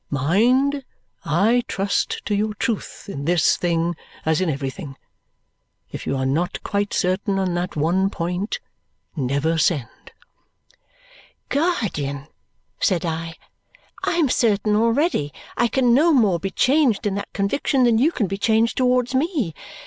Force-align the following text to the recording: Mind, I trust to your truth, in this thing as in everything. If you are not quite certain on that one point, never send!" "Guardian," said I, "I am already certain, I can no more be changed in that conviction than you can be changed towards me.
Mind, 0.09 0.83
I 1.25 1.61
trust 1.67 2.25
to 2.25 2.33
your 2.33 2.55
truth, 2.55 3.07
in 3.07 3.25
this 3.25 3.55
thing 3.55 3.95
as 4.25 4.41
in 4.41 4.49
everything. 4.49 4.97
If 5.91 6.07
you 6.07 6.17
are 6.17 6.25
not 6.25 6.63
quite 6.63 6.91
certain 6.91 7.37
on 7.37 7.53
that 7.53 7.75
one 7.75 8.09
point, 8.09 8.59
never 9.15 9.59
send!" 9.59 10.11
"Guardian," 11.49 12.25
said 12.79 13.05
I, 13.05 13.35
"I 14.03 14.13
am 14.15 14.29
already 14.75 15.27
certain, 15.27 15.31
I 15.57 15.67
can 15.67 15.93
no 15.93 16.11
more 16.13 16.39
be 16.39 16.49
changed 16.49 17.05
in 17.05 17.13
that 17.13 17.31
conviction 17.31 17.83
than 17.83 17.99
you 17.99 18.11
can 18.11 18.25
be 18.25 18.39
changed 18.39 18.77
towards 18.77 19.13
me. 19.13 19.53